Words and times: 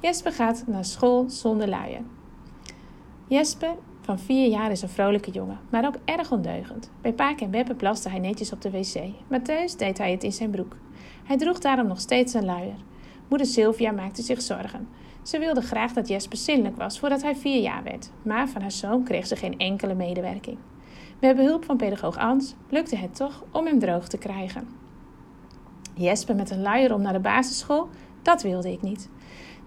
Jesper 0.00 0.32
gaat 0.32 0.64
naar 0.66 0.84
school 0.84 1.30
zonder 1.30 1.68
luier. 1.68 2.02
Jesper 3.26 3.74
van 4.00 4.18
vier 4.18 4.48
jaar 4.48 4.70
is 4.70 4.82
een 4.82 4.88
vrolijke 4.88 5.30
jongen, 5.30 5.58
maar 5.70 5.86
ook 5.86 5.94
erg 6.04 6.32
ondeugend. 6.32 6.90
Bij 7.00 7.12
Paak 7.12 7.40
en 7.40 7.50
Beppe 7.50 7.74
plaste 7.74 8.08
hij 8.08 8.18
netjes 8.18 8.52
op 8.52 8.60
de 8.60 8.70
wc, 8.70 9.02
maar 9.28 9.42
thuis 9.42 9.76
deed 9.76 9.98
hij 9.98 10.10
het 10.10 10.24
in 10.24 10.32
zijn 10.32 10.50
broek. 10.50 10.76
Hij 11.24 11.36
droeg 11.36 11.58
daarom 11.58 11.86
nog 11.86 12.00
steeds 12.00 12.34
een 12.34 12.44
luier. 12.44 12.74
Moeder 13.28 13.46
Sylvia 13.46 13.92
maakte 13.92 14.22
zich 14.22 14.42
zorgen. 14.42 14.88
Ze 15.22 15.38
wilde 15.38 15.62
graag 15.62 15.92
dat 15.92 16.08
Jesper 16.08 16.38
zinnelijk 16.38 16.76
was 16.76 16.98
voordat 16.98 17.22
hij 17.22 17.36
vier 17.36 17.60
jaar 17.60 17.82
werd, 17.82 18.10
maar 18.22 18.48
van 18.48 18.60
haar 18.60 18.72
zoon 18.72 19.04
kreeg 19.04 19.26
ze 19.26 19.36
geen 19.36 19.58
enkele 19.58 19.94
medewerking. 19.94 20.58
Met 21.20 21.36
behulp 21.36 21.64
van 21.64 21.76
pedagoog 21.76 22.16
Ans 22.16 22.54
lukte 22.68 22.96
het 22.96 23.16
toch 23.16 23.44
om 23.50 23.66
hem 23.66 23.78
droog 23.78 24.08
te 24.08 24.18
krijgen. 24.18 24.68
Jesper 25.94 26.36
met 26.36 26.50
een 26.50 26.62
luier 26.62 26.94
om 26.94 27.02
naar 27.02 27.12
de 27.12 27.20
basisschool, 27.20 27.88
dat 28.22 28.42
wilde 28.42 28.72
ik 28.72 28.82
niet. 28.82 29.08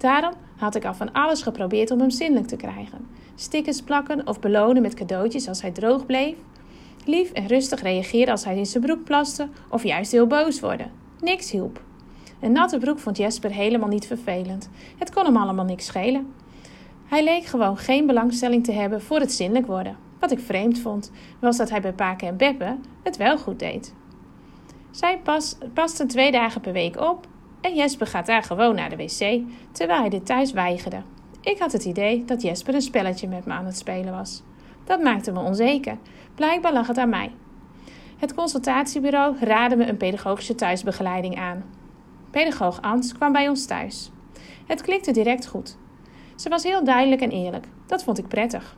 Daarom 0.04 0.34
had 0.58 0.76
ik 0.76 0.86
al 0.86 0.94
van 0.94 1.12
alles 1.12 1.42
geprobeerd 1.42 1.92
om 1.92 2.00
hem 2.00 2.10
zinnelijk 2.10 2.48
te 2.48 2.56
krijgen. 2.56 3.08
Stickers 3.36 3.82
plakken 3.82 4.28
of 4.28 4.40
belonen 4.40 4.82
met 4.82 4.94
cadeautjes 4.94 5.48
als 5.48 5.62
hij 5.62 5.72
droog 5.72 6.06
bleef. 6.06 6.36
Lief 7.06 7.32
en 7.32 7.48
rustig 7.48 7.82
reageren 7.82 8.32
als 8.32 8.46
hij 8.46 8.58
in 8.58 8.66
zijn 8.66 8.84
broek 8.84 9.04
plaste 9.04 9.48
of 9.70 9.84
juist 9.84 10.12
heel 10.12 10.28
boos 10.28 10.60
worden. 10.60 10.92
Niks 11.20 11.52
hielp. 11.52 11.82
Een 12.40 12.52
natte 12.52 12.78
broek 12.78 13.00
vond 13.00 13.18
Jesper 13.18 13.52
helemaal 13.52 13.90
niet 13.90 14.08
vervelend. 14.08 14.70
Het 14.98 15.14
kon 15.14 15.26
hem 15.26 15.38
allemaal 15.38 15.66
niks 15.66 15.86
schelen. 15.86 16.34
Hij 17.06 17.24
leek 17.24 17.46
gewoon 17.46 17.78
geen 17.78 18.06
belangstelling 18.06 18.64
te 18.64 18.72
hebben 18.72 19.02
voor 19.02 19.20
het 19.20 19.32
zinnelijk 19.32 19.68
worden. 19.68 19.98
Wat 20.20 20.32
ik 20.32 20.40
vreemd 20.40 20.80
vond, 20.80 21.12
was 21.40 21.58
dat 21.58 21.70
hij 21.70 21.82
bij 21.82 21.94
Paken 21.94 22.28
en 22.28 22.38
Beppe 22.38 22.78
het 23.04 23.18
wel 23.18 23.38
goed 23.38 23.60
deed. 23.60 23.94
Zij 24.92 25.20
pas, 25.20 25.58
pasten 25.74 26.08
twee 26.08 26.32
dagen 26.32 26.62
per 26.62 26.74
week 26.74 27.00
op 27.00 27.28
en 27.64 27.76
Jesper 27.76 28.08
gaat 28.08 28.26
daar 28.26 28.44
gewoon 28.44 28.76
naar 28.76 28.90
de 28.90 28.96
wc, 28.96 29.42
terwijl 29.72 30.00
hij 30.00 30.10
dit 30.10 30.26
thuis 30.26 30.52
weigerde. 30.52 31.02
Ik 31.42 31.60
had 31.60 31.72
het 31.72 31.86
idee 31.86 32.26
dat 32.26 32.42
Jesper 32.42 32.74
een 32.74 32.82
spelletje 32.82 33.28
met 33.28 33.46
me 33.46 33.54
aan 33.54 33.66
het 33.66 33.78
spelen 33.78 34.14
was. 34.14 34.44
Dat 34.84 35.02
maakte 35.02 35.32
me 35.32 35.40
onzeker. 35.40 35.98
Blijkbaar 36.36 36.74
lag 36.74 36.88
het 36.88 36.98
aan 36.98 37.10
mij. 37.10 37.32
Het 38.18 38.34
consultatiebureau 38.34 39.36
raadde 39.40 39.76
me 39.76 39.86
een 39.86 39.98
pedagogische 39.98 40.56
thuisbegeleiding 40.56 41.40
aan. 41.40 41.64
Pedagoog 42.32 42.82
Ans 42.82 43.14
kwam 43.14 43.32
bij 43.32 43.50
ons 43.50 43.66
thuis. 43.66 44.12
Het 44.66 44.82
klikte 44.82 45.12
direct 45.12 45.48
goed. 45.48 45.78
Ze 46.36 46.50
was 46.50 46.64
heel 46.64 46.84
duidelijk 46.84 47.22
en 47.22 47.32
eerlijk. 47.32 47.68
Dat 47.86 48.04
vond 48.04 48.18
ik 48.18 48.28
prettig. 48.28 48.76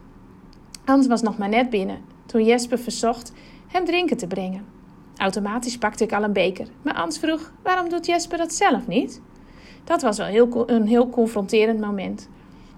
Ans 0.85 1.07
was 1.07 1.21
nog 1.21 1.37
maar 1.37 1.49
net 1.49 1.69
binnen 1.69 2.13
toen 2.25 2.43
Jesper 2.43 2.79
verzocht 2.79 3.33
hem 3.67 3.85
drinken 3.85 4.17
te 4.17 4.27
brengen. 4.27 4.65
Automatisch 5.17 5.77
pakte 5.77 6.03
ik 6.03 6.13
al 6.13 6.23
een 6.23 6.33
beker, 6.33 6.67
maar 6.81 6.93
Ans 6.93 7.19
vroeg: 7.19 7.51
waarom 7.63 7.89
doet 7.89 8.05
Jesper 8.05 8.37
dat 8.37 8.53
zelf 8.53 8.87
niet? 8.87 9.21
Dat 9.83 10.01
was 10.01 10.17
wel 10.17 10.27
heel, 10.27 10.69
een 10.69 10.87
heel 10.87 11.09
confronterend 11.09 11.79
moment. 11.79 12.29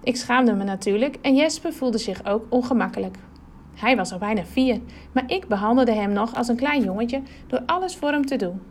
Ik 0.03 0.15
schaamde 0.15 0.53
me 0.53 0.63
natuurlijk 0.63 1.17
en 1.21 1.35
Jesper 1.35 1.73
voelde 1.73 1.97
zich 1.97 2.25
ook 2.25 2.45
ongemakkelijk. 2.49 3.17
Hij 3.75 3.95
was 3.95 4.11
al 4.11 4.17
bijna 4.17 4.45
vier, 4.45 4.79
maar 5.11 5.23
ik 5.27 5.47
behandelde 5.47 5.91
hem 5.91 6.11
nog 6.11 6.35
als 6.35 6.47
een 6.47 6.55
klein 6.55 6.83
jongetje 6.83 7.21
door 7.47 7.61
alles 7.65 7.95
voor 7.95 8.09
hem 8.11 8.25
te 8.25 8.35
doen. 8.35 8.61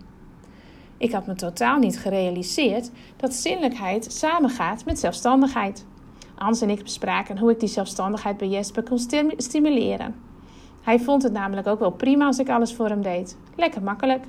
Ik 0.98 1.12
had 1.12 1.26
me 1.26 1.34
totaal 1.34 1.78
niet 1.78 1.98
gerealiseerd 1.98 2.90
dat 3.16 3.34
zinnelijkheid 3.34 4.12
samengaat 4.12 4.84
met 4.84 4.98
zelfstandigheid. 4.98 5.86
Ans 6.34 6.60
en 6.60 6.70
ik 6.70 6.82
bespraken 6.82 7.38
hoe 7.38 7.50
ik 7.50 7.60
die 7.60 7.68
zelfstandigheid 7.68 8.36
bij 8.36 8.48
Jesper 8.48 8.82
kon 8.82 8.98
stimuleren. 9.36 10.14
Hij 10.86 11.00
vond 11.00 11.22
het 11.22 11.32
namelijk 11.32 11.66
ook 11.66 11.78
wel 11.78 11.90
prima 11.90 12.26
als 12.26 12.38
ik 12.38 12.48
alles 12.48 12.74
voor 12.74 12.88
hem 12.88 13.02
deed. 13.02 13.36
Lekker 13.56 13.82
makkelijk. 13.82 14.24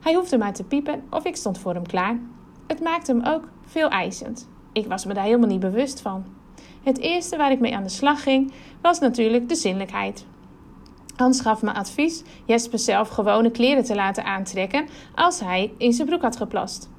Hij 0.00 0.14
hoefde 0.14 0.38
maar 0.38 0.52
te 0.52 0.64
piepen 0.64 1.02
of 1.10 1.24
ik 1.24 1.36
stond 1.36 1.58
voor 1.58 1.74
hem 1.74 1.86
klaar. 1.86 2.18
Het 2.66 2.80
maakte 2.80 3.12
hem 3.12 3.24
ook 3.24 3.48
veel 3.64 3.88
eisend. 3.88 4.48
Ik 4.72 4.86
was 4.86 5.04
me 5.04 5.14
daar 5.14 5.24
helemaal 5.24 5.48
niet 5.48 5.60
bewust 5.60 6.00
van. 6.00 6.24
Het 6.82 6.98
eerste 6.98 7.36
waar 7.36 7.50
ik 7.50 7.60
mee 7.60 7.76
aan 7.76 7.82
de 7.82 7.88
slag 7.88 8.22
ging, 8.22 8.52
was 8.80 8.98
natuurlijk 8.98 9.48
de 9.48 9.54
zinnelijkheid. 9.54 10.26
Hans 11.16 11.40
gaf 11.40 11.62
me 11.62 11.72
advies 11.72 12.22
Jesper 12.44 12.78
zelf 12.78 13.08
gewone 13.08 13.50
kleren 13.50 13.84
te 13.84 13.94
laten 13.94 14.24
aantrekken 14.24 14.86
als 15.14 15.40
hij 15.40 15.72
in 15.78 15.92
zijn 15.92 16.08
broek 16.08 16.22
had 16.22 16.36
geplast. 16.36 16.90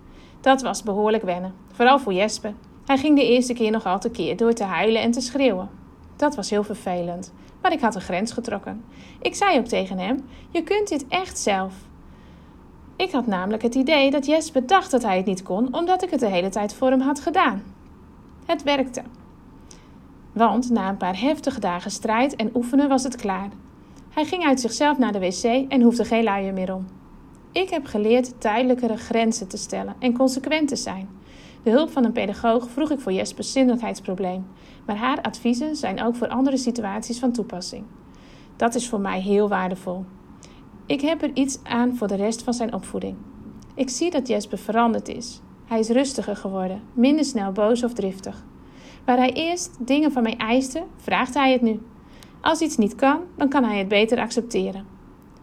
Dat 0.42 0.62
was 0.62 0.84
behoorlijk 0.84 1.24
wennen, 1.24 1.54
vooral 1.72 2.00
voor 2.00 2.14
Jesper. 2.14 2.54
Hij 2.86 2.98
ging 2.98 3.16
de 3.16 3.28
eerste 3.28 3.54
keer 3.54 3.72
nogal 3.72 4.00
keer 4.12 4.38
door 4.38 4.54
te 4.54 4.64
huilen 4.64 5.02
en 5.02 5.12
te 5.12 5.22
schreeuwen. 5.22 5.77
Dat 6.18 6.36
was 6.36 6.50
heel 6.50 6.64
vervelend, 6.64 7.34
maar 7.62 7.72
ik 7.72 7.82
had 7.82 7.96
een 7.96 8.02
grens 8.02 8.32
getrokken. 8.32 8.84
Ik 9.22 9.36
zei 9.36 9.58
ook 9.58 9.66
tegen 9.66 9.98
hem: 9.98 10.26
Je 10.50 10.64
kunt 10.64 10.88
dit 10.88 11.08
echt 11.08 11.40
zelf. 11.40 11.74
Ik 12.96 13.12
had 13.12 13.28
namelijk 13.28 13.64
het 13.64 13.76
idee 13.76 14.12
dat 14.12 14.26
Jesper 14.26 14.68
dacht 14.68 14.92
dat 14.92 15.04
hij 15.04 15.18
het 15.18 15.26
niet 15.26 15.44
kon, 15.44 15.76
omdat 15.76 16.04
ik 16.04 16.10
het 16.10 16.20
de 16.20 16.28
hele 16.28 16.50
tijd 16.50 16.74
voor 16.74 16.90
hem 16.90 17.02
had 17.02 17.20
gedaan. 17.20 17.64
Het 18.46 18.64
werkte. 18.64 19.02
Want 20.32 20.70
na 20.70 20.90
een 20.90 20.98
paar 20.98 21.20
heftige 21.20 21.60
dagen 21.60 21.92
strijd 21.92 22.36
en 22.36 22.52
oefenen 22.56 22.90
was 22.90 23.04
het 23.04 23.16
klaar. 23.16 23.50
Hij 24.10 24.26
ging 24.26 24.46
uit 24.46 24.60
zichzelf 24.60 24.98
naar 24.98 25.12
de 25.12 25.20
wc 25.20 25.44
en 25.70 25.82
hoefde 25.82 26.06
geen 26.06 26.24
luier 26.24 26.54
meer 26.54 26.74
om. 26.74 26.86
Ik 27.52 27.70
heb 27.70 27.86
geleerd 27.86 28.42
tijdelijkere 28.42 28.98
grenzen 28.98 29.48
te 29.48 29.58
stellen 29.58 29.96
en 30.00 30.18
consequent 30.18 30.68
te 30.68 30.76
zijn. 30.76 31.10
Hulp 31.70 31.92
van 31.92 32.06
een 32.06 32.12
pedagoog 32.12 32.70
vroeg 32.70 32.92
ik 32.92 33.00
voor 33.00 33.12
Jespers 33.12 33.52
zinnelijkheidsprobleem, 33.52 34.46
maar 34.86 34.96
haar 34.96 35.22
adviezen 35.22 35.76
zijn 35.76 36.04
ook 36.04 36.16
voor 36.16 36.28
andere 36.28 36.58
situaties 36.58 37.20
van 37.20 37.32
toepassing. 37.32 37.86
Dat 38.56 38.76
is 38.76 38.90
voor 38.90 39.00
mij 39.00 39.22
heel 39.22 39.50
waardevol. 39.50 40.06
Ik 40.86 41.02
heb 41.02 41.22
er 41.22 41.32
iets 41.34 41.60
aan 41.64 41.96
voor 41.96 42.08
de 42.08 42.16
rest 42.16 42.44
van 42.44 42.54
zijn 42.54 42.74
opvoeding. 42.74 43.16
Ik 43.76 43.90
zie 43.90 44.12
dat 44.12 44.28
Jesper 44.28 44.58
veranderd 44.58 45.08
is. 45.08 45.42
Hij 45.66 45.80
is 45.80 45.90
rustiger 45.90 46.36
geworden, 46.36 46.82
minder 46.94 47.26
snel 47.26 47.52
boos 47.52 47.84
of 47.84 47.94
driftig. 47.94 48.46
Waar 49.06 49.18
hij 49.18 49.34
eerst 49.34 49.88
dingen 49.88 50.12
van 50.12 50.24
mij 50.24 50.38
eiste, 50.38 50.84
vraagt 50.98 51.34
hij 51.34 51.52
het 51.52 51.62
nu. 51.62 51.80
Als 52.42 52.62
iets 52.62 52.78
niet 52.78 52.96
kan, 52.96 53.20
dan 53.36 53.50
kan 53.50 53.64
hij 53.64 53.78
het 53.78 53.88
beter 53.88 54.20
accepteren. 54.20 54.86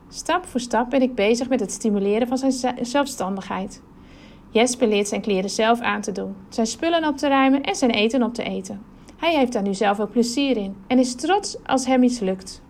Stap 0.08 0.46
voor 0.46 0.60
stap 0.60 0.90
ben 0.90 1.02
ik 1.02 1.14
bezig 1.14 1.48
met 1.48 1.60
het 1.60 1.72
stimuleren 1.72 2.28
van 2.28 2.38
zijn 2.38 2.86
zelfstandigheid. 2.86 3.82
Jesper 4.54 4.88
leert 4.88 5.08
zijn 5.08 5.20
kleren 5.20 5.50
zelf 5.50 5.80
aan 5.80 6.00
te 6.00 6.12
doen, 6.12 6.34
zijn 6.48 6.66
spullen 6.66 7.08
op 7.08 7.16
te 7.16 7.28
ruimen 7.28 7.62
en 7.62 7.74
zijn 7.74 7.90
eten 7.90 8.22
op 8.22 8.34
te 8.34 8.42
eten. 8.42 8.82
Hij 9.16 9.36
heeft 9.36 9.52
daar 9.52 9.62
nu 9.62 9.74
zelf 9.74 10.00
ook 10.00 10.10
plezier 10.10 10.56
in 10.56 10.76
en 10.86 10.98
is 10.98 11.14
trots 11.14 11.56
als 11.66 11.86
hem 11.86 12.02
iets 12.02 12.18
lukt. 12.18 12.62